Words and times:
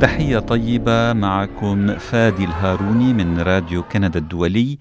تحية 0.00 0.38
طيبة 0.38 1.12
معكم 1.12 1.98
فادي 1.98 2.44
الهاروني 2.44 3.12
من 3.12 3.40
راديو 3.40 3.82
كندا 3.82 4.18
الدولي 4.18 4.78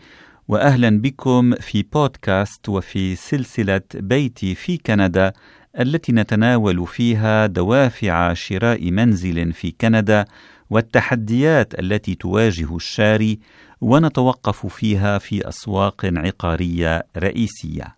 واهلا 0.47 1.01
بكم 1.01 1.55
في 1.55 1.83
بودكاست 1.83 2.69
وفي 2.69 3.15
سلسلة 3.15 3.81
بيتي 3.93 4.55
في 4.55 4.77
كندا 4.77 5.33
التي 5.79 6.11
نتناول 6.11 6.87
فيها 6.87 7.45
دوافع 7.45 8.33
شراء 8.33 8.91
منزل 8.91 9.53
في 9.53 9.73
كندا 9.81 10.25
والتحديات 10.69 11.79
التي 11.79 12.15
تواجه 12.15 12.75
الشاري 12.75 13.39
ونتوقف 13.81 14.65
فيها 14.65 15.17
في 15.17 15.47
أسواق 15.47 16.05
عقارية 16.05 17.03
رئيسية. 17.17 17.95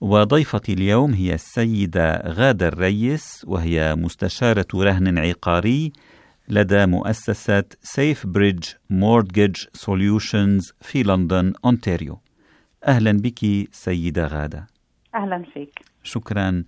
وضيفتي 0.00 0.72
اليوم 0.72 1.12
هي 1.12 1.34
السيدة 1.34 2.22
غادة 2.26 2.68
الريس 2.68 3.44
وهي 3.46 3.94
مستشارة 3.94 4.66
رهن 4.74 5.18
عقاري 5.18 5.92
لدى 6.48 6.86
مؤسسة 6.86 7.64
Safebridge 7.82 8.64
Mortgage 8.90 9.56
Solutions 9.72 10.72
في 10.80 11.02
لندن 11.02 11.52
أونتاريو. 11.64 12.18
أهلا 12.86 13.12
بك 13.12 13.68
سيدة 13.72 14.26
غادة. 14.26 14.66
أهلا 15.14 15.44
فيك. 15.54 15.80
شكرا. 16.02 16.64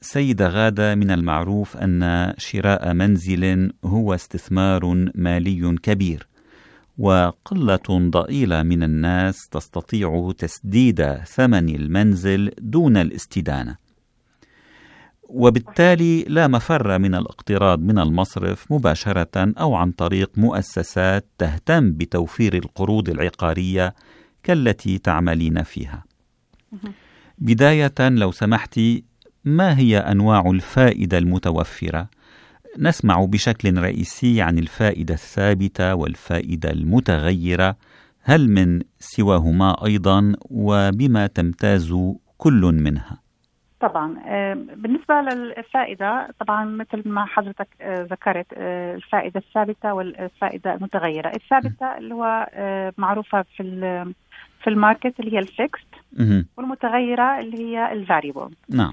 سيدة 0.00 0.48
غادة 0.48 0.94
من 0.94 1.10
المعروف 1.10 1.76
أن 1.76 2.32
شراء 2.38 2.92
منزل 2.92 3.72
هو 3.84 4.14
استثمار 4.14 5.10
مالي 5.14 5.76
كبير 5.82 6.26
وقلة 6.98 8.10
ضئيلة 8.10 8.62
من 8.62 8.82
الناس 8.82 9.48
تستطيع 9.50 10.32
تسديد 10.38 11.14
ثمن 11.14 11.68
المنزل 11.68 12.50
دون 12.58 12.96
الاستدانة. 12.96 13.85
وبالتالي 15.28 16.22
لا 16.22 16.46
مفر 16.46 16.98
من 16.98 17.14
الاقتراض 17.14 17.80
من 17.80 17.98
المصرف 17.98 18.72
مباشرة 18.72 19.52
أو 19.60 19.74
عن 19.74 19.92
طريق 19.92 20.30
مؤسسات 20.36 21.26
تهتم 21.38 21.92
بتوفير 21.92 22.54
القروض 22.54 23.08
العقارية 23.08 23.94
كالتي 24.42 24.98
تعملين 24.98 25.62
فيها. 25.62 26.04
بداية 27.38 27.94
لو 28.00 28.32
سمحت 28.32 28.80
ما 29.44 29.78
هي 29.78 29.98
أنواع 29.98 30.50
الفائدة 30.50 31.18
المتوفرة؟ 31.18 32.08
نسمع 32.78 33.24
بشكل 33.24 33.78
رئيسي 33.78 34.42
عن 34.42 34.58
الفائدة 34.58 35.14
الثابتة 35.14 35.94
والفائدة 35.94 36.70
المتغيرة، 36.70 37.76
هل 38.20 38.50
من 38.50 38.82
سواهما 38.98 39.84
أيضا 39.84 40.32
وبما 40.40 41.26
تمتاز 41.26 41.94
كل 42.38 42.60
منها؟ 42.60 43.25
طبعا. 43.80 44.16
آه، 44.26 44.54
بالنسبة 44.54 45.14
للفائدة 45.14 46.28
طبعا 46.40 46.64
مثل 46.64 47.08
ما 47.08 47.24
حضرتك 47.24 47.68
آه، 47.80 48.02
ذكرت 48.02 48.46
آه، 48.54 48.94
الفائدة 48.94 49.40
الثابتة 49.40 49.94
والفائدة 49.94 50.74
المتغيرة. 50.74 51.28
الثابتة 51.28 51.98
اللي 51.98 52.14
هو 52.14 52.48
معروفة 52.98 53.42
في 53.42 53.62
في 54.62 54.70
ال 54.70 54.77
market 54.77 55.20
اللي 55.20 55.32
هي 55.34 55.38
ال 55.38 55.46
fixed 55.46 55.86
والمتغيرة 56.56 57.40
اللي 57.40 57.58
هي 57.58 57.92
ال 57.92 57.98
variable. 57.98 58.50
نعم. 58.70 58.92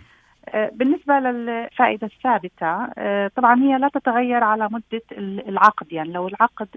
بالنسبة 0.73 1.13
للفائدة 1.13 2.07
الثابتة 2.07 2.87
طبعا 3.27 3.61
هي 3.61 3.77
لا 3.77 3.87
تتغير 3.87 4.43
على 4.43 4.69
مدة 4.71 5.01
العقد. 5.47 5.93
يعني 5.93 6.11
لو 6.11 6.27
العقد 6.27 6.67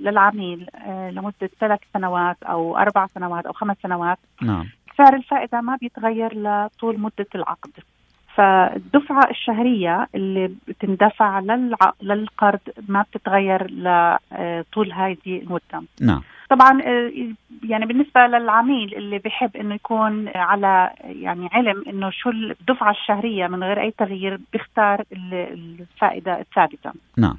للعميل 0.00 0.66
لمدة 0.88 1.50
ثلاث 1.60 1.80
سنوات 1.94 2.36
أو 2.42 2.76
أربع 2.76 3.06
سنوات 3.06 3.46
أو 3.46 3.52
خمس 3.52 3.76
سنوات 3.82 4.18
نعم. 4.42 4.66
سعر 5.00 5.16
الفائدة 5.16 5.60
ما 5.60 5.76
بيتغير 5.80 6.34
لطول 6.34 7.00
مدة 7.00 7.26
العقد. 7.34 7.70
فالدفعة 8.34 9.30
الشهرية 9.30 10.06
اللي 10.14 10.54
بتندفع 10.68 11.40
للع... 11.40 11.92
للقرض 12.02 12.60
ما 12.88 13.02
بتتغير 13.02 13.70
لطول 13.70 14.92
هذه 14.92 15.18
المدة. 15.26 15.82
نعم. 16.00 16.22
طبعا 16.50 16.82
آه، 16.82 17.12
يعني 17.64 17.86
بالنسبة 17.86 18.20
للعميل 18.20 18.94
اللي 18.94 19.18
بيحب 19.18 19.56
إنه 19.56 19.74
يكون 19.74 20.28
على 20.34 20.90
يعني 21.02 21.48
علم 21.52 21.84
إنه 21.88 22.10
شو 22.10 22.30
الدفعة 22.30 22.90
الشهرية 22.90 23.46
من 23.46 23.64
غير 23.64 23.80
أي 23.80 23.90
تغيير 23.90 24.40
بيختار 24.52 25.04
الفائدة 25.12 26.40
الثابتة. 26.40 26.92
نعم. 27.18 27.36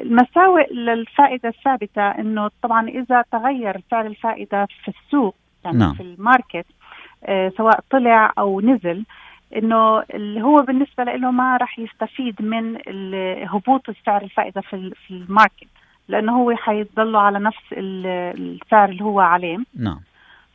المساوئ 0.00 0.74
للفائدة 0.74 1.48
الثابتة 1.48 2.02
إنه 2.02 2.50
طبعا 2.62 2.88
إذا 2.88 3.24
تغير 3.32 3.80
سعر 3.90 4.06
الفائدة 4.06 4.66
في 4.84 4.88
السوق 4.88 5.34
نعم. 5.64 5.94
في 5.94 6.02
ال 6.02 6.11
market 6.11 6.66
آه 7.24 7.52
سواء 7.56 7.80
طلع 7.90 8.32
أو 8.38 8.60
نزل 8.60 9.04
إنه 9.56 10.02
اللي 10.14 10.42
هو 10.42 10.62
بالنسبة 10.62 11.04
له 11.04 11.30
ما 11.30 11.56
راح 11.56 11.78
يستفيد 11.78 12.42
من 12.42 12.78
هبوط 13.48 13.90
سعر 14.06 14.22
الفائدة 14.22 14.60
في 14.60 14.90
في 15.06 15.10
ال 15.10 15.18
market 15.18 15.68
لأنه 16.08 16.42
هو 16.42 16.56
حيضل 16.56 17.16
على 17.16 17.38
نفس 17.38 17.62
السعر 17.72 18.88
اللي 18.88 19.04
هو 19.04 19.20
عليه. 19.20 19.58
نعم. 19.76 20.00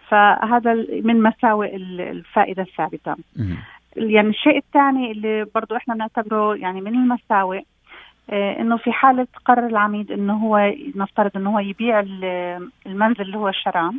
فهذا 0.08 0.74
من 1.04 1.24
مساوئ 1.24 1.76
الفائدة 1.76 2.64
الثابتة. 2.64 3.16
يعني 3.96 4.30
الشيء 4.30 4.58
الثاني 4.58 5.12
اللي 5.12 5.46
برضه 5.56 5.78
إحنا 5.78 5.94
بنعتبره 5.94 6.56
يعني 6.56 6.82
من 6.82 6.96
المساوئ 6.96 7.62
إنه 8.30 8.78
في 8.78 8.92
حالة 8.92 9.28
قرر 9.46 9.68
العميل 9.68 10.12
إنه 10.12 10.34
هو 10.34 10.74
نفترض 10.96 11.32
إنه 11.36 11.56
هو 11.56 11.60
يبيع 11.60 12.00
المنزل 12.86 13.22
اللي 13.22 13.38
هو 13.38 13.50
اشتراه 13.50 13.94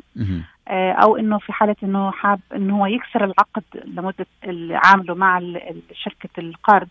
آه، 0.69 0.93
أو 0.93 1.17
إنه 1.17 1.39
في 1.39 1.53
حالة 1.53 1.77
إنه 1.83 2.11
حاب 2.11 2.41
إنه 2.55 2.81
هو 2.81 2.87
يكسر 2.87 3.25
العقد 3.25 3.63
لمدة 3.85 4.27
عامله 4.71 5.15
مع 5.15 5.41
شركة 5.93 6.29
القرض. 6.39 6.89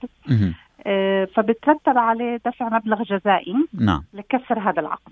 آه، 0.87 1.25
فبترتب 1.25 1.97
عليه 1.97 2.39
دفع 2.45 2.69
مبلغ 2.69 3.03
جزائي 3.03 3.55
نعم. 3.73 4.03
لكسر 4.13 4.59
هذا 4.59 4.79
العقد. 4.79 5.11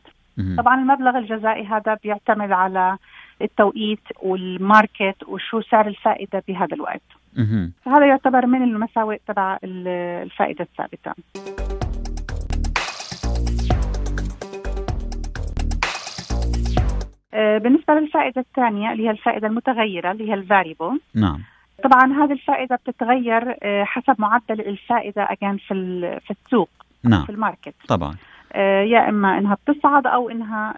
طبعا 0.58 0.82
المبلغ 0.82 1.18
الجزائي 1.18 1.66
هذا 1.66 1.98
بيعتمد 2.04 2.52
على 2.52 2.98
التوقيت 3.42 4.04
والماركت 4.22 5.24
وشو 5.28 5.62
سعر 5.62 5.88
الفائدة 5.88 6.44
بهذا 6.48 6.76
الوقت. 6.76 7.02
فهذا 7.86 8.06
يعتبر 8.06 8.46
من 8.46 8.64
المساوئ 8.64 9.18
تبع 9.28 9.58
الفائدة 9.64 10.68
الثابتة. 10.72 11.14
بالنسبة 17.34 17.94
للفائدة 17.94 18.42
الثانية 18.42 18.92
اللي 18.92 19.06
هي 19.06 19.12
الفائدة 19.12 19.48
المتغيرة 19.48 20.12
اللي 20.12 20.30
هي 20.30 20.34
ال 20.34 20.41
variable. 20.41 21.00
نعم. 21.16 21.40
طبعا 21.84 22.14
هذه 22.24 22.32
الفائدة 22.32 22.76
بتتغير 22.76 23.56
آه، 23.64 23.84
حسب 23.84 24.16
معدل 24.20 24.62
الفائدة 24.62 25.28
أجان 25.30 25.58
في 25.58 25.74
في 26.26 26.32
السوق 26.32 26.70
نعم. 27.04 27.26
في 27.26 27.30
ال 27.30 27.36
market. 27.36 27.76
طبعا. 27.88 28.16
آه، 28.54 28.82
يا 28.82 29.10
إما 29.10 29.38
إنها 29.38 29.58
بتصعد 29.68 30.08
أو 30.08 30.30
إنها 30.30 30.74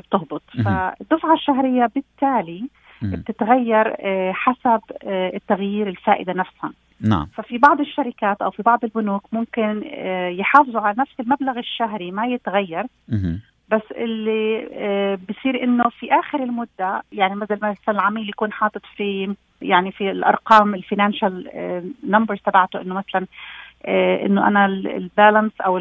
بتهبط. 0.00 0.42
فالدفعة 0.64 1.34
الشهرية 1.34 1.90
بالتالي 1.94 2.68
بتتغير 3.02 3.96
حسب 4.32 4.80
التغيير 5.06 5.88
الفائدة 5.88 6.32
نفسها. 6.32 6.72
نعم. 7.00 7.26
ففي 7.34 7.58
بعض 7.58 7.80
الشركات 7.80 8.42
أو 8.42 8.50
في 8.50 8.62
بعض 8.62 8.84
البنوك 8.84 9.24
ممكن 9.32 9.82
يحافظوا 10.38 10.80
على 10.80 10.94
نفس 10.98 11.12
المبلغ 11.20 11.58
الشهري 11.58 12.10
ما 12.10 12.26
يتغير. 12.26 12.84
بس 13.70 13.82
اللي 13.92 14.68
آه، 14.72 15.18
بصير 15.28 15.62
إنه 15.62 15.84
في 16.00 16.12
آخر 16.12 16.42
المدة 16.42 17.02
يعني 17.12 17.34
مثلا 17.34 17.74
العميل 17.88 18.28
يكون 18.28 18.52
حاطط 18.52 18.82
في 18.96 19.34
يعني 19.62 19.92
في 19.92 20.10
الأرقام 20.10 20.74
ال 20.74 20.82
financial 20.82 21.50
numbers 22.04 22.38
آه، 22.46 22.50
تبعته 22.50 22.80
إنه 22.80 22.94
مثلا 22.94 23.26
آه، 23.84 24.26
إنه 24.26 24.48
أنا 24.48 24.66
ال 24.66 24.77
balance 24.77 25.52
أو 25.60 25.78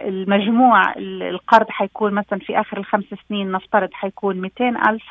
المجموع 0.00 0.94
القرض 0.96 1.70
حيكون 1.70 2.14
مثلا 2.14 2.38
في 2.38 2.60
آخر 2.60 2.78
الخمس 2.78 3.04
سنين 3.28 3.52
نفترض 3.52 3.88
حيكون 3.92 4.40
200 4.40 4.68
ألف 4.68 5.04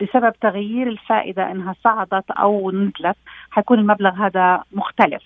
بسبب 0.00 0.32
تغيير 0.40 0.88
الفائدة 0.88 1.50
إنها 1.52 1.74
صعدت 1.84 2.30
أو 2.30 2.70
نزلت 2.70 3.16
حيكون 3.50 3.78
المبلغ 3.78 4.10
هذا 4.10 4.62
مختلف. 4.72 5.22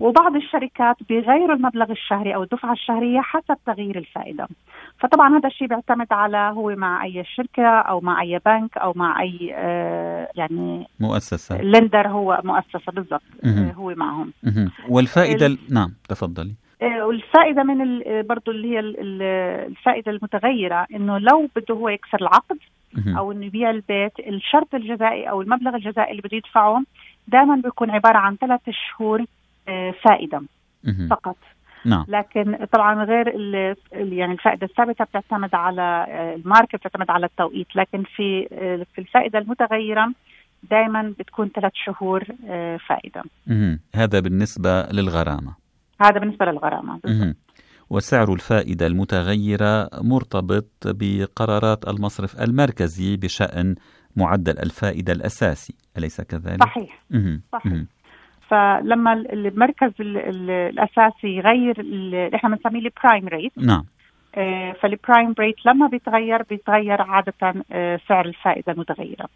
وبعض 0.00 0.36
الشركات 0.36 0.96
بيغيروا 1.08 1.54
المبلغ 1.54 1.90
الشهري 1.90 2.34
أو 2.34 2.42
الدفعة 2.42 2.72
الشهرية 2.72 3.20
حسب 3.20 3.56
تغيير 3.66 3.98
الفائدة. 3.98 4.48
فطبعا 4.98 5.38
هذا 5.38 5.48
الشيء 5.48 5.68
بيعتمد 5.68 6.12
على 6.12 6.36
هو 6.36 6.76
مع 6.76 7.04
أي 7.04 7.24
شركة 7.24 7.66
أو 7.66 8.00
مع 8.00 8.22
أي 8.22 8.40
بنك 8.46 8.78
أو 8.78 8.92
مع 8.96 9.20
أي 9.22 9.52
آه 9.54 10.28
يعني 10.34 10.86
مؤسسة. 11.00 11.62
لندر 11.62 12.08
هو 12.08 12.40
مؤسسة 12.44 12.92
بالضبط 12.92 13.22
آه 13.44 13.72
هو 13.72 13.94
معهم. 13.94 14.32
والفائدة 14.88 15.56
نعم 15.70 15.92
تفضلي. 16.08 16.54
آه، 16.82 17.06
والفائدة 17.06 17.62
من 17.62 18.02
برضه 18.22 18.52
اللي 18.52 18.68
هي 18.68 18.80
الفائدة 18.80 20.12
المتغيرة 20.12 20.86
إنه 20.94 21.18
لو 21.18 21.48
بده 21.56 21.74
هو 21.74 21.88
يكسر 21.88 22.18
العقد 22.20 22.58
أو 23.18 23.32
إنه 23.32 23.46
يبيع 23.46 23.70
البيت 23.70 24.12
الشرط 24.18 24.74
الجزائي 24.74 25.30
أو 25.30 25.42
المبلغ 25.42 25.74
الجزائي 25.74 26.10
اللي 26.10 26.22
بده 26.22 26.36
يدفعه 26.36 26.82
دائما 27.28 27.56
بيكون 27.56 27.90
عبارة 27.90 28.18
عن 28.18 28.36
ثلاث 28.36 28.60
شهور 28.70 29.24
آه، 29.68 29.94
فائدة 30.04 30.42
فقط. 31.10 31.36
نعم. 31.84 32.04
لكن 32.08 32.66
طبعا 32.72 33.04
غير 33.04 33.28
يعني 33.92 34.32
الفائدة 34.32 34.66
الثابتة 34.66 35.04
بتعتمد 35.04 35.54
على 35.54 36.06
آه، 36.08 36.34
الماركة 36.34 36.78
بتعتمد 36.78 37.10
على 37.10 37.26
التوقيت. 37.26 37.76
لكن 37.76 38.02
في 38.02 38.48
آه، 38.52 38.86
في 38.94 39.00
الفائدة 39.00 39.38
المتغيرة 39.38 40.12
دائما 40.70 41.14
بتكون 41.18 41.48
ثلاث 41.48 41.72
شهور 41.74 42.24
فائدة. 42.88 43.22
هذا 43.94 44.20
بالنسبة 44.20 44.82
للغرامة. 44.92 45.54
هذا 46.00 46.18
بالنسبة 46.20 46.46
للغرامة. 46.46 47.00
بالضبط. 47.04 47.36
وسعر 47.90 48.32
الفائدة 48.32 48.86
المتغيرة 48.86 49.88
مرتبط 50.02 50.66
بقرارات 50.84 51.88
المصرف 51.88 52.40
المركزي 52.42 53.16
بشأن 53.16 53.74
معدل 54.16 54.58
الفائدة 54.58 55.12
الأساسي 55.12 55.74
أليس 55.98 56.20
كذلك؟ 56.20 56.62
صحيح. 56.62 57.02
صحيح. 57.52 57.82
فلما 58.48 59.12
المركزي 59.12 59.92
الأساسي 60.00 61.28
يغير 61.28 61.80
اللي 61.80 62.30
إحنا 62.34 62.48
بنسميه 62.56 62.80
ال 62.80 62.88
prime 62.88 63.28
rate 63.28 63.52
نعم. 63.58 63.84
آه، 64.34 64.72
فال 64.72 64.90
prime 64.90 65.34
rate 65.38 65.56
لما 65.66 65.86
بيتغير 65.86 66.42
بيتغير 66.42 67.02
عادة 67.02 67.64
آه، 67.72 68.00
سعر 68.08 68.26
الفائدة 68.26 68.72
المتغيرة. 68.72 69.28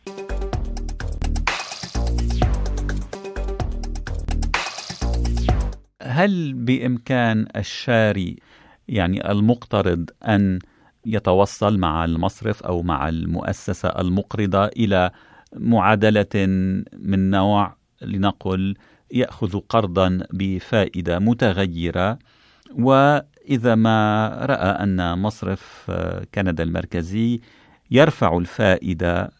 هل 6.02 6.52
بإمكان 6.52 7.46
الشاري 7.56 8.36
يعني 8.88 9.30
المقترض 9.30 10.10
أن 10.28 10.58
يتوصل 11.06 11.78
مع 11.78 12.04
المصرف 12.04 12.62
أو 12.62 12.82
مع 12.82 13.08
المؤسسة 13.08 13.88
المقرضة 13.88 14.64
إلى 14.64 15.10
معادلة 15.56 16.46
من 16.98 17.30
نوع 17.30 17.76
لنقل 18.02 18.74
يأخذ 19.12 19.60
قرضا 19.60 20.20
بفائدة 20.32 21.18
متغيرة؟ 21.18 22.18
وإذا 22.74 23.74
ما 23.74 24.28
رأى 24.42 24.82
أن 24.82 25.18
مصرف 25.18 25.90
كندا 26.34 26.62
المركزي 26.62 27.40
يرفع 27.90 28.38
الفائدة 28.38 29.30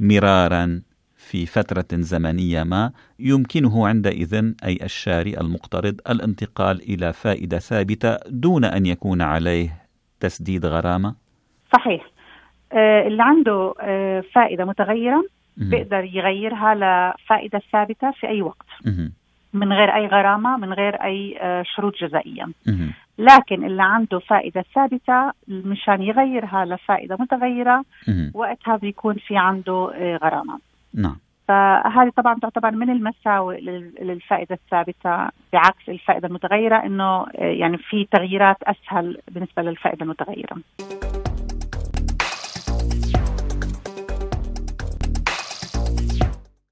مرارا 0.00 0.82
في 1.30 1.46
فترة 1.46 1.86
زمنية 1.92 2.62
ما 2.62 2.92
يمكنه 3.18 3.88
عندئذ 3.88 4.52
أي 4.64 4.78
الشاري 4.82 5.40
المقترض 5.40 6.00
الانتقال 6.10 6.80
إلى 6.82 7.12
فائدة 7.12 7.58
ثابتة 7.58 8.16
دون 8.28 8.64
أن 8.64 8.86
يكون 8.86 9.22
عليه 9.22 9.68
تسديد 10.20 10.66
غرامة؟ 10.66 11.14
صحيح. 11.72 12.06
آه 12.72 13.06
اللي 13.06 13.22
عنده 13.22 13.74
آه 13.80 14.24
فائدة 14.34 14.64
متغيرة 14.64 15.24
بيقدر 15.56 16.04
يغيرها 16.04 16.74
لفائدة 16.74 17.62
ثابتة 17.72 18.10
في 18.10 18.28
أي 18.28 18.42
وقت. 18.42 18.66
من 19.52 19.72
غير 19.72 19.94
أي 19.94 20.06
غرامة 20.06 20.56
من 20.56 20.72
غير 20.72 20.94
أي 20.94 21.38
آه 21.40 21.62
شروط 21.62 21.94
جزائية 22.02 22.46
لكن 23.18 23.64
اللي 23.64 23.82
عنده 23.82 24.18
فائدة 24.18 24.64
ثابتة 24.74 25.32
مشان 25.48 26.02
يغيرها 26.02 26.64
لفائدة 26.64 27.16
متغيرة 27.20 27.84
وقتها 28.34 28.76
بيكون 28.76 29.14
في 29.14 29.36
عنده 29.36 29.90
غرامة. 30.22 30.58
نعم 30.96 31.16
فهذه 31.48 32.12
طبعا 32.16 32.38
تعتبر 32.42 32.70
من 32.70 32.90
المساوئ 32.90 33.60
للفائدة 34.00 34.54
الثابتة 34.54 35.28
بعكس 35.52 35.88
الفائدة 35.88 36.28
المتغيرة 36.28 36.76
إنه 36.76 37.04
آه، 37.04 37.26
يعني 37.38 37.78
في 37.78 38.08
تغييرات 38.12 38.56
أسهل 38.62 39.20
بالنسبة 39.30 39.62
للفائدة 39.62 40.02
المتغيرة. 40.02 40.56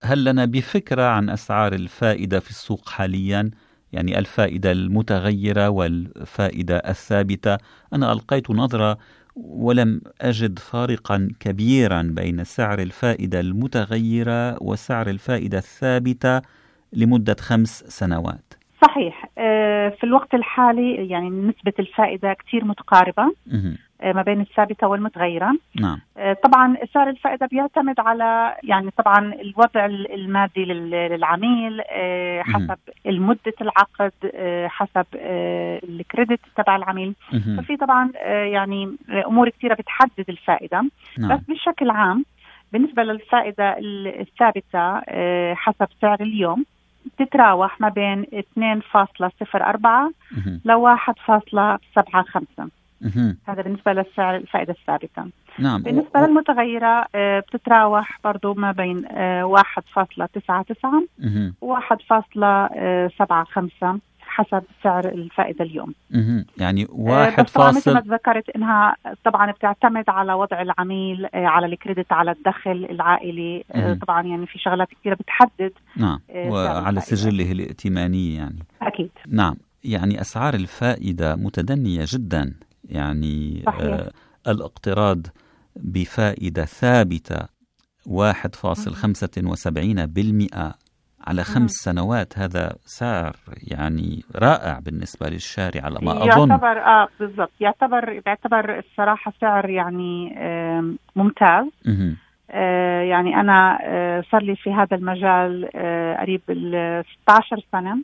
هل 0.05 0.25
لنا 0.25 0.45
بفكرة 0.45 1.03
عن 1.03 1.31
أسعار 1.31 1.73
الفائدة 1.73 2.41
في 2.41 2.51
السوق 2.51 2.89
حاليا؟ 2.89 3.51
يعني 3.93 4.19
الفائدة 4.19 4.73
المتغيرة 4.73 5.69
والفائدة 5.69 6.77
الثابتة 6.77 7.59
أنا 7.93 8.13
ألقيت 8.13 8.51
نظرة 8.51 8.99
ولم 9.37 10.01
أجد 10.21 10.59
فارقا 10.59 11.29
كبيرا 11.41 12.03
بين 12.03 12.45
سعر 12.45 12.79
الفائدة 12.79 13.41
المتغيرة 13.41 14.63
وسعر 14.63 15.07
الفائدة 15.09 15.59
الثابتة 15.59 16.43
لمدة 16.93 17.37
خمس 17.41 17.85
سنوات. 17.89 18.55
صحيح. 18.83 19.29
آه، 19.39 19.89
في 19.89 20.05
الوقت 20.05 20.35
الحالي 20.35 21.09
يعني 21.09 21.31
نسبة 21.31 21.73
الفائدة 21.79 22.33
كثير 22.33 22.65
متقاربة. 22.65 23.35
ما 24.03 24.23
بين 24.23 24.41
الثابتة 24.41 24.87
والمتغيرة. 24.87 25.53
نعم. 25.81 26.01
آه، 26.17 26.33
طبعا 26.33 26.77
سعر 26.95 27.09
الفائدة 27.09 27.47
بيعتمد 27.47 28.01
على 28.01 28.57
يعني 28.63 28.91
طبعا 28.91 29.35
الوضع 29.35 29.87
المادي 29.87 30.65
للعميل 30.65 31.83
حسب 32.43 32.79
مدة 33.07 33.55
العقد 33.61 34.13
حسب 34.67 35.07
الكريدت 35.15 36.41
تبع 36.57 36.77
العميل. 36.77 37.15
ففي 37.31 37.77
طبعا 37.77 38.11
يعني 38.27 38.97
أمور 39.27 39.49
كثيرة 39.49 39.75
بتحدد 39.75 40.25
الفائدة. 40.29 40.85
نعم. 41.19 41.37
بس 41.37 41.41
بشكل 41.49 41.91
عام 41.91 42.25
بالنسبة 42.73 43.03
للفائدة 43.03 43.77
الثابتة 43.79 45.01
حسب 45.55 45.89
سعر 46.01 46.21
اليوم 46.21 46.65
تتراوح 47.19 47.81
ما 47.81 47.89
بين 47.89 48.23
2.04 48.23 50.13
ل 50.65 50.73
1.75 50.73 52.84
هذا 53.49 53.63
بالنسبة 53.63 53.93
للسعر 53.93 54.37
الفائدة 54.37 54.73
الثابتة. 54.73 55.25
نعم. 55.59 55.83
بالنسبة 55.83 56.23
و... 56.23 56.27
للمتغيرة 56.27 57.07
آه، 57.15 57.41
بتتراوح 57.41 58.21
برضو 58.25 58.55
ما 58.55 58.73
بين 58.73 59.05
1.99 59.45 61.09
و 61.61 61.77
1.75 61.77 64.01
حسب 64.35 64.63
سعر 64.83 65.09
الفائدة 65.09 65.65
اليوم. 65.65 65.95
يعني 66.59 66.87
واحد 66.91 67.49
فاصل 67.49 67.77
مثل 67.77 67.95
ما 67.95 68.01
تذكرت 68.01 68.51
إنها 68.51 68.97
طبعا 69.25 69.51
بتعتمد 69.51 70.05
على 70.09 70.33
وضع 70.33 70.63
العميل 70.63 71.27
آه، 71.27 71.47
على 71.47 71.67
الكريدت 71.67 72.13
على 72.13 72.31
الدخل 72.31 72.87
العائلي. 72.91 73.65
مه. 73.75 73.95
طبعا 73.95 74.23
يعني 74.23 74.47
في 74.47 74.59
شغلات 74.59 74.89
كثيرة 74.91 75.15
بتحدد 75.15 75.73
نعم. 75.97 76.21
وعلى 76.35 77.01
سجله 77.01 77.53
الائتماني 77.53 78.35
يعني. 78.35 78.59
أكيد. 78.83 79.11
نعم. 79.29 79.57
يعني 79.85 80.21
أسعار 80.21 80.55
الفائدة 80.55 81.37
متدنية 81.37 82.05
جدا. 82.07 82.55
يعني 82.95 83.63
صحيح. 83.67 83.81
آه 83.83 84.11
الاقتراض 84.49 85.19
بفائدة 85.77 86.65
ثابتة 86.65 87.55
1.75% 88.07 90.75
على 91.27 91.45
خمس 91.45 91.71
سنوات. 91.71 92.39
هذا 92.39 92.73
سعر 92.85 93.37
يعني 93.63 94.23
رائع 94.37 94.79
بالنسبة 94.79 95.29
للشارع 95.29 95.85
على 95.85 95.99
ما 96.03 96.13
أظن. 96.13 96.27
يعتبر 96.51 96.79
آه 96.79 97.09
بالضبط. 97.21 97.53
يعتبر 97.61 98.23
يعتبر 98.27 98.79
الصراحة 98.79 99.33
سعر 99.41 99.71
يعني 99.71 100.35
آه 100.39 100.95
ممتاز. 101.17 101.67
آه 102.51 103.01
يعني 103.01 103.41
أنا 103.41 103.79
آه 103.83 104.25
صار 104.33 104.43
لي 104.43 104.57
في 104.57 104.73
هذا 104.73 104.97
المجال 104.97 105.69
آه 105.75 106.17
قريب 106.21 106.41
ال 106.49 107.05
16 107.23 107.65
سنة. 107.73 108.03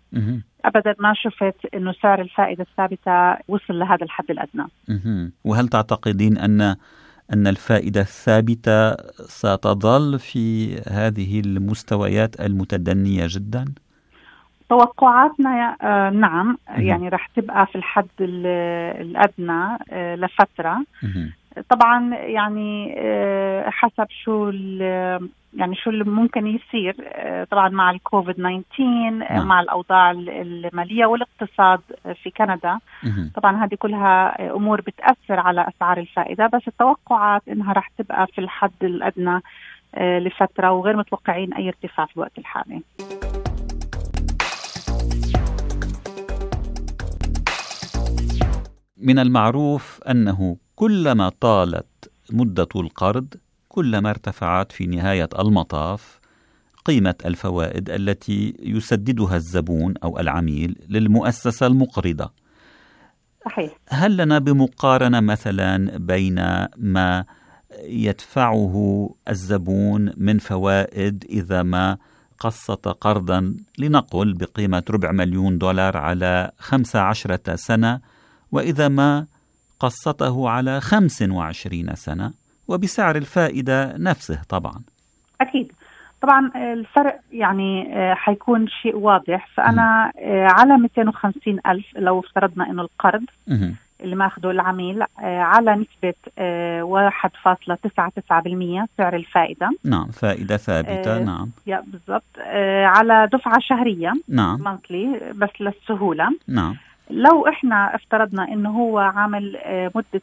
ابدا 0.64 0.94
ما 0.98 1.14
شفت 1.14 1.74
إنه 1.74 1.92
سعر 2.02 2.20
الفائدة 2.20 2.66
الثابتة 2.70 3.42
وصل 3.48 3.78
لهذا 3.78 4.04
الحد 4.04 4.30
الأدنى. 4.30 4.66
وهل 5.44 5.68
تعتقدين 5.68 6.38
ان 6.38 6.76
أن 7.32 7.46
الفائدة 7.46 8.00
الثابتة 8.00 8.94
ستظل 9.26 10.18
في 10.18 10.74
هذه 10.88 11.40
المستويات 11.40 12.40
المتدنية 12.40 13.26
جدا؟ 13.28 13.64
توقعاتنا 14.68 15.76
آه 15.82 16.10
نعم. 16.10 16.58
يعني 16.68 17.08
رح 17.08 17.26
تبقى 17.36 17.66
في 17.66 17.76
الحد 17.76 18.06
الأدنى 18.20 19.78
آه 19.90 20.14
لفترة. 20.16 20.84
طبعا 21.68 22.14
يعني 22.14 22.94
آه 22.98 23.70
حسب 23.70 24.06
شو 24.24 24.50
يعني 25.54 25.74
شو 25.76 25.90
اللي 25.90 26.04
ممكن 26.04 26.46
يصير 26.46 26.96
آه، 27.00 27.44
طبعا 27.44 27.68
مع 27.68 27.90
الكوفيد 27.90 28.34
19 28.34 29.10
نعم. 29.10 29.46
مع 29.46 29.60
الأوضاع 29.60 30.10
المالية 30.10 31.06
والاقتصاد 31.06 31.80
في 32.22 32.30
كندا. 32.30 32.78
طبعا 33.34 33.64
هذه 33.64 33.74
كلها 33.74 34.36
أمور 34.54 34.80
بتأثر 34.80 35.40
على 35.40 35.68
أسعار 35.68 35.98
الفائدة 35.98 36.46
بس 36.46 36.68
التوقعات 36.68 37.42
إنها 37.48 37.72
راح 37.72 37.90
تبقى 37.98 38.26
في 38.26 38.40
الحد 38.40 38.72
الأدنى 38.82 39.40
آه، 39.94 40.18
لفترة 40.18 40.70
وغير 40.72 40.96
متوقعين 40.96 41.54
أي 41.54 41.68
ارتفاع 41.68 42.06
في 42.06 42.16
الوقت 42.16 42.38
الحالي. 42.38 42.82
من 49.02 49.18
المعروف 49.18 50.00
أنه 50.10 50.56
كلما 50.80 51.28
طالت 51.28 52.10
مدة 52.30 52.68
القرض 52.76 53.34
كلما 53.68 54.10
ارتفعت 54.10 54.72
في 54.72 54.86
نهاية 54.86 55.28
المطاف 55.38 56.20
قيمة 56.84 57.14
الفوائد 57.24 57.90
التي 57.90 58.54
يسددها 58.60 59.36
الزبون 59.36 59.94
أو 60.04 60.18
العميل 60.18 60.76
للمؤسسة 60.88 61.66
المقرضة. 61.66 62.30
صحيح. 63.44 63.72
هل 63.88 64.16
لنا 64.16 64.38
بمقارنة 64.38 65.20
مثلا 65.20 65.98
بين 65.98 66.66
ما 66.76 67.24
يدفعه 67.82 69.08
الزبون 69.28 70.12
من 70.16 70.38
فوائد 70.38 71.24
إذا 71.30 71.62
ما 71.62 71.98
قسط 72.38 72.88
قرضا 72.88 73.56
لنقل 73.78 74.34
بقيمة 74.34 74.82
ربع 74.90 75.12
مليون 75.12 75.58
دولار 75.58 75.96
على 75.96 76.50
خمس 76.58 76.96
عشرة 76.96 77.56
سنة 77.56 78.00
وإذا 78.52 78.88
ما 78.88 79.26
قسطه 79.80 80.48
على 80.48 80.80
خمس 80.80 81.22
وعشرين 81.22 81.94
سنة 81.94 82.32
وبسعر 82.68 83.16
الفائدة 83.16 83.96
نفسه 83.96 84.42
طبعا. 84.48 84.80
أكيد. 85.40 85.72
طبعا 86.22 86.50
الفرق 86.56 87.20
يعني 87.32 87.88
حيكون 88.14 88.68
شيء 88.68 88.96
واضح. 88.96 89.48
فأنا 89.54 90.12
على 90.58 90.76
250 90.76 91.58
ألف 91.66 91.86
لو 91.96 92.20
افترضنا 92.20 92.70
أنه 92.70 92.82
القرض 92.82 93.24
اللي 94.00 94.16
ماخذه 94.16 94.50
العميل 94.50 95.02
على 95.18 95.72
نسبة 95.74 96.14
1.99% 96.82 98.86
سعر 98.98 99.16
الفائدة. 99.16 99.70
نعم 99.84 100.06
فائدة 100.06 100.56
ثابتة 100.56 101.16
آه 101.16 101.24
نعم. 101.24 101.50
يا 101.66 101.84
بالضبط. 101.86 102.38
على 102.84 103.28
دفعة 103.32 103.58
شهرية 103.60 104.12
نعم. 104.28 104.62
مانثلي 104.62 105.20
بس 105.34 105.50
للسهولة. 105.60 106.28
نعم. 106.48 106.76
لو 107.10 107.48
إحنا 107.48 107.94
افترضنا 107.94 108.48
إنه 108.48 108.70
هو 108.70 108.98
عامل 108.98 109.58
مدة 109.94 110.22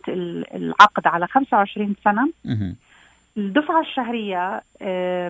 العقد 0.56 1.08
على 1.08 1.27
25 1.27 1.96
سنة 2.03 2.29
الدفعة 3.38 3.82
الشهرية 3.82 4.62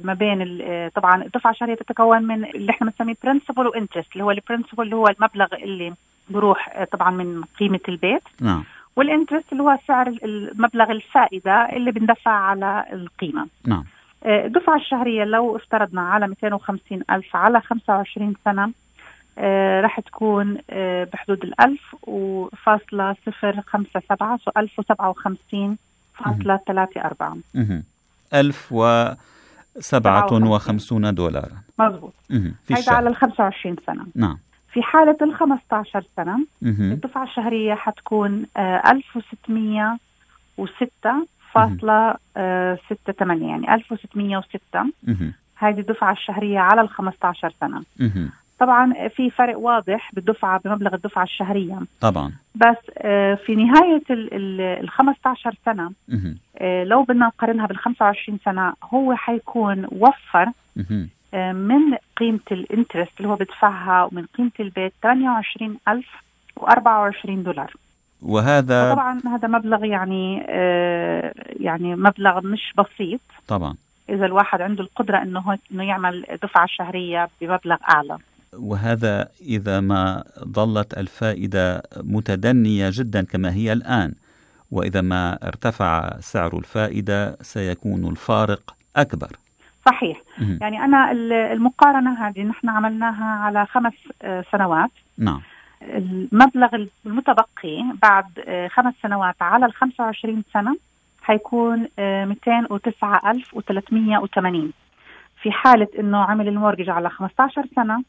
ما 0.03 0.13
بين 0.19 0.59
طبعا 0.95 1.23
الدفعة 1.23 1.51
الشهرية 1.51 1.75
تتكون 1.75 2.23
من 2.23 2.45
اللي 2.45 2.69
إحنا 2.71 2.87
بنسميه 2.91 3.15
principal 3.23 3.67
و 3.67 3.72
interest 3.72 4.11
اللي 4.13 4.23
هو 4.23 4.31
ال 4.31 4.36
principal 4.36 4.83
اللي 4.83 4.95
هو 4.95 5.07
المبلغ 5.07 5.47
اللي 5.55 5.93
بروح 6.29 6.83
طبعا 6.91 7.11
من 7.11 7.41
قيمة 7.59 7.79
البيت 7.89 8.23
نعم. 8.41 8.63
وال 8.95 9.06
interest 9.06 9.51
اللي 9.51 9.63
هو 9.63 9.77
سعر 9.87 10.07
المبلغ 10.23 10.91
الفائدة 10.91 11.51
اللي 11.51 11.91
بندفع 11.91 12.31
على 12.31 12.85
القيمة. 12.93 13.47
نعم. 13.65 13.83
الدفعة 14.25 14.75
الشهرية 14.75 15.23
لو 15.23 15.55
افترضنا 15.55 16.01
على 16.01 16.27
250 16.27 17.01
ألف 17.11 17.35
على 17.35 17.61
25 17.61 18.33
سنة 18.45 18.63
آه 18.63 18.71
رح 19.81 19.99
تكون 19.99 20.57
آه 20.69 21.03
بحدود 21.03 21.43
الألف 21.43 21.95
وفاصلة 22.07 23.15
صفر 23.25 23.61
خمسة 23.67 24.01
سبعة 24.09 24.37
سو 24.37 24.51
ألف 24.57 24.79
وسبعة 24.79 25.09
وخمسين 25.09 25.77
فاصلة 26.13 26.59
ثلاثة 26.67 27.01
أربعة. 27.01 27.37
ألف 28.33 28.71
وسبعة 28.71 30.33
وخمسون 30.33 31.13
دولارا 31.15 31.57
مضبوط 31.79 32.13
هيدا 32.69 32.91
على 32.93 33.09
ال 33.09 33.15
25 33.15 33.75
سنة. 33.87 34.05
نعم. 34.15 34.37
في 34.73 34.81
حالة 34.83 35.17
ال 35.21 35.35
15 35.35 36.03
سنة. 36.15 36.39
الدفعة 36.91 37.23
الشهرية 37.23 37.73
حتكون 37.73 38.45
آه 38.57 38.83
1606 38.91 41.27
فاصلة 41.53 42.15
ستة 42.85 43.13
ثمانية 43.13 43.49
يعني 43.49 43.73
1606 43.75 44.85
مهم. 45.03 45.33
هذه 45.55 45.79
الدفعة 45.79 46.11
الشهرية 46.11 46.59
على 46.59 46.81
ال 46.81 46.89
15 46.89 47.53
سنة. 47.59 47.83
طبعا 48.59 49.07
في 49.07 49.29
فرق 49.29 49.57
واضح 49.59 50.09
بالدفعة 50.13 50.61
بمبلغ 50.65 50.93
الدفعة 50.95 51.23
الشهرية. 51.23 51.79
طبعا. 52.01 52.31
بس 52.55 52.75
في 53.45 53.55
نهاية 53.55 54.03
ال 54.09 54.89
15 54.89 55.55
سنة 55.65 55.91
مهم. 56.07 56.37
لو 56.61 57.03
بدنا 57.03 57.25
نقارنها 57.27 57.67
بال 57.67 57.77
25 57.77 58.39
سنة 58.45 58.73
هو 58.93 59.15
حيكون 59.15 59.87
وفر 59.91 60.45
مهم. 60.75 61.09
من 61.53 61.95
قيمة 62.17 62.39
الانترست 62.51 63.11
اللي 63.17 63.27
هو 63.29 63.35
بدفعها 63.35 64.03
ومن 64.03 64.25
قيمة 64.37 64.51
البيت 64.59 64.93
28024 65.03 67.43
دولار. 67.43 67.73
وهذا 68.21 68.93
طبعا 68.93 69.21
هذا 69.25 69.47
مبلغ 69.47 69.85
يعني 69.85 70.45
آه 70.49 71.33
يعني 71.59 71.95
مبلغ 71.95 72.41
مش 72.47 72.73
بسيط. 72.77 73.19
طبعا. 73.47 73.75
إذا 74.09 74.25
الواحد 74.25 74.61
عنده 74.61 74.83
القدرة 74.83 75.17
إنه 75.21 75.57
إنه 75.71 75.83
يعمل 75.83 76.25
دفعة 76.43 76.65
شهرية 76.67 77.29
بمبلغ 77.41 77.77
أعلى. 77.89 78.17
وهذا 78.57 79.29
إذا 79.41 79.79
ما 79.79 80.23
ظلت 80.43 80.97
الفائدة 80.97 81.83
متدنية 81.97 82.89
جدا 82.93 83.25
كما 83.25 83.53
هي 83.53 83.73
الآن. 83.73 84.13
وإذا 84.71 85.01
ما 85.01 85.47
ارتفع 85.47 86.19
سعر 86.19 86.57
الفائدة 86.57 87.37
سيكون 87.41 88.07
الفارق 88.07 88.75
أكبر. 88.95 89.31
صحيح. 89.85 90.21
مهم. 90.39 90.59
يعني 90.61 90.83
أنا 90.83 91.11
المقارنة 91.51 92.27
هذه 92.27 92.43
نحن 92.43 92.69
عملناها 92.69 93.25
على 93.25 93.65
خمس 93.65 93.93
آه، 94.21 94.43
سنوات. 94.51 94.91
نعم. 95.17 95.41
المبلغ 95.81 96.85
المتبقي 97.05 97.85
بعد 98.01 98.25
آه، 98.47 98.67
خمس 98.67 98.93
سنوات 99.03 99.35
على 99.41 99.65
ال 99.65 99.73
25 99.73 100.43
سنة 100.53 100.77
حيكون 101.21 101.87
آه، 101.99 102.25
209380 102.25 104.73
في 105.41 105.51
حالة 105.51 105.87
إنه 105.99 106.17
عمل 106.17 106.47
المورجج 106.47 106.89
على 106.89 107.09
15 107.09 107.65
سنة. 107.75 108.03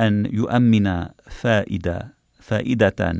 أن 0.00 0.26
يؤمن 0.32 1.06
فائدة 1.42 2.08
فائدة 2.40 3.14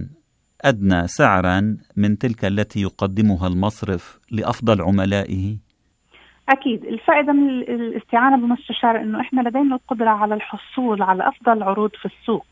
أدنى 0.64 1.06
سعرا 1.06 1.76
من 1.96 2.18
تلك 2.18 2.44
التي 2.44 2.80
يقدمها 2.82 3.46
المصرف 3.48 4.18
لأفضل 4.30 4.82
عملائه؟ 4.82 5.56
أكيد 6.48 6.84
الفائدة 6.84 7.32
من 7.32 7.48
ال- 7.50 7.70
الاستعانة 7.70 8.36
بمستشار 8.36 9.00
إنه 9.00 9.20
إحنا 9.20 9.40
لدينا 9.40 9.74
القدرة 9.76 10.08
على 10.10 10.34
الحصول 10.34 11.02
على 11.02 11.28
أفضل 11.28 11.62
عروض 11.62 11.90
في 11.90 12.04
السوق. 12.06 12.46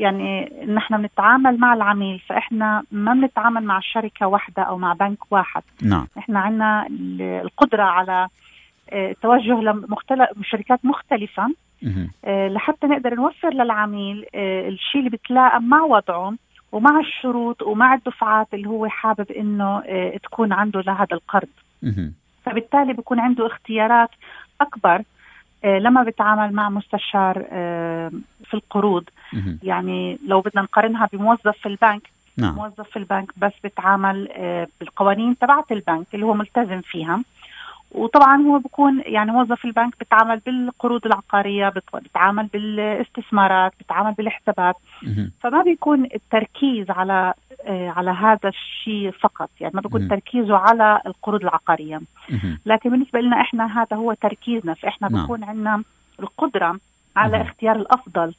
يعني 0.00 0.52
نحن 0.66 0.96
بنتعامل 1.02 1.58
مع 1.60 1.74
العميل 1.74 2.18
فإحنا 2.18 2.82
ما 2.92 3.14
بنتعامل 3.14 3.64
مع 3.64 3.80
شركة 3.80 4.26
واحدة 4.26 4.62
أو 4.62 4.78
مع 4.78 4.92
بنك 4.92 5.32
واحد 5.32 5.62
نعم 5.82 6.06
إحنا 6.18 6.40
عندنا 6.40 6.86
ال- 6.86 7.22
القدرة 7.22 7.82
على 7.82 8.28
آه، 8.92 9.10
التوجه 9.10 9.60
لمختلف 9.60 10.28
شركات 10.42 10.84
مختلفة 10.84 11.48
مهم. 11.82 12.10
آه، 12.24 12.48
لحتى 12.48 12.86
نقدر 12.86 13.14
نوفر 13.14 13.54
للعميل 13.54 14.26
آه، 14.34 14.68
الشيء 14.68 14.98
اللي 14.98 15.10
بتلائم 15.10 15.68
مع 15.68 15.82
وضعه 15.82 16.34
ومع 16.72 17.00
الشروط 17.00 17.62
ومع 17.62 17.94
الدفعات 17.94 18.46
اللي 18.54 18.68
هو 18.68 18.86
حابب 18.88 19.30
إنه 19.32 19.78
آه، 19.86 20.16
تكون 20.16 20.52
عنده 20.52 20.80
لهذا 20.80 21.08
القرض. 21.12 21.48
فبالتالي 22.44 22.92
بيكون 22.92 23.20
عنده 23.20 23.46
اختيارات 23.46 24.10
أكبر 24.60 24.94
آه، 24.96 25.02
لما 25.64 26.02
بتعامل 26.02 26.52
مع 26.54 26.68
مستشار 26.68 27.44
آه، 27.50 28.10
في 28.44 28.54
القروض. 28.54 29.04
يعني 29.62 30.18
لو 30.26 30.40
بدنا 30.40 30.62
نقارنها 30.62 31.08
بموظف 31.12 31.56
في 31.62 31.66
البنك 31.66 32.02
نعم. 32.36 32.54
موظف 32.54 32.90
في 32.90 32.96
البنك 32.98 33.32
بس 33.36 33.52
بتعامل 33.64 34.28
آه، 34.32 34.68
بالقوانين 34.80 35.38
تبعت 35.38 35.72
البنك 35.72 36.06
اللي 36.14 36.26
هو 36.26 36.34
ملتزم 36.34 36.80
فيها. 36.80 37.22
وطبعا 37.90 38.42
هو 38.42 38.58
بكون 38.58 39.02
يعني 39.06 39.32
موظف 39.32 39.64
البنك 39.64 39.94
بتعامل 40.00 40.38
بالقروض 40.38 41.06
العقارية 41.06 41.68
بت- 41.68 41.96
بتعامل 41.96 42.46
بالاستثمارات 42.46 43.72
بتعامل 43.80 44.12
بالحسابات. 44.12 44.76
فما 45.40 45.62
بيكون 45.62 46.04
التركيز 46.14 46.90
على 46.90 47.34
آه، 47.66 47.88
على 47.96 48.10
هذا 48.10 48.48
الشيء 48.48 49.10
فقط 49.10 49.50
يعني 49.60 49.74
ما 49.74 49.80
بيكون. 49.80 50.08
تركيزه 50.08 50.56
على 50.56 51.00
القروض 51.06 51.42
العقارية. 51.42 52.00
لكن 52.66 52.90
بالنسبة 52.90 53.20
لنا 53.20 53.40
إحنا 53.40 53.82
هذا 53.82 53.96
هو 53.96 54.12
تركيزنا 54.12 54.74
فإحنا 54.74 55.08
نعم. 55.08 55.24
بكون 55.24 55.44
عندنا 55.44 55.82
القدرة 56.20 56.78
على. 57.16 57.42
اختيار 57.42 57.76
الأفضل 57.76 58.34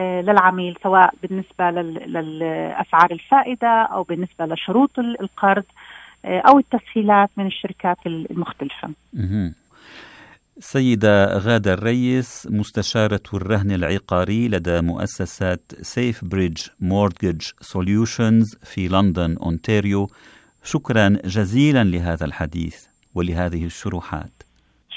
آه، 0.00 0.20
للعميل 0.20 0.78
سواء 0.82 1.14
بالنسبة 1.22 1.70
للأسعار 1.70 3.10
الفائدة 3.10 3.68
أو 3.82 4.02
بالنسبة 4.02 4.46
لشروط 4.46 4.98
ال- 4.98 5.20
القرض 5.20 5.64
أو 6.26 6.58
التسهيلات 6.58 7.30
من 7.36 7.46
الشركات 7.46 7.96
المختلفة. 8.06 8.90
سيدة 10.58 11.38
غادة 11.38 11.72
الريس 11.72 12.48
مستشارة 12.50 13.22
الرهن 13.34 13.70
العقاري 13.70 14.48
لدى 14.48 14.80
مؤسسة 14.80 15.58
Safebridge 15.82 16.62
Mortgage 16.80 17.42
Solutions 17.60 18.56
في 18.62 18.88
لندن 18.88 19.36
أونتاريو. 19.36 20.10
شكرا 20.64 21.08
جزيلا 21.24 21.84
لهذا 21.84 22.24
الحديث 22.24 22.76
ولهذه 23.14 23.64
الشروحات. 23.64 24.42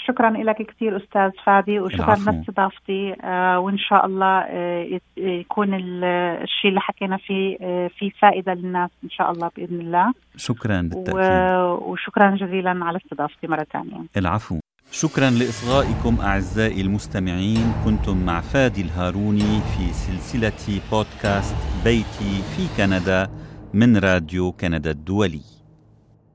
شكرا 0.09 0.29
لك 0.29 0.55
كثير 0.61 0.97
أستاذ 0.97 1.31
فادي 1.45 1.79
وشكرا. 1.79 2.15
لاستضافتي 2.15 3.15
آه، 3.23 3.59
وإن 3.59 3.77
شاء 3.77 4.05
الله 4.05 4.39
آه، 4.39 4.99
يكون 5.17 5.73
ال- 5.73 6.03
الشيء 6.43 6.69
اللي 6.69 6.79
حكينا 6.81 7.17
فيه 7.17 7.57
آه، 7.61 7.87
فيه 7.97 8.09
فائدة 8.21 8.53
للناس 8.53 8.89
إن 9.03 9.09
شاء 9.09 9.31
الله 9.31 9.51
بإذن 9.57 9.81
الله. 9.81 10.13
شكرا 10.37 10.81
بالتأكيد. 10.81 11.15
و- 11.15 11.91
وشكرا 11.91 12.35
جزيلا 12.35 12.85
على 12.85 12.97
استضافتي 12.97 13.47
مرة 13.47 13.67
ثانية. 13.73 14.05
العفو. 14.17 14.59
شكرا 14.91 15.29
لإصغائكم 15.29 16.17
أعزائي 16.21 16.81
المستمعين. 16.81 17.73
كنتم 17.85 18.25
مع 18.25 18.41
فادي 18.41 18.81
الهاروني 18.81 19.59
في 19.71 19.93
سلسلة 19.93 20.81
بودكاست 20.91 21.83
بيتي 21.83 22.41
في 22.55 22.67
كندا 22.77 23.27
من 23.73 23.97
راديو 23.97 24.51
كندا 24.51 24.91
الدولي. 24.91 25.41